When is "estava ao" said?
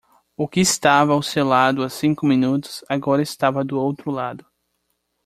0.59-1.21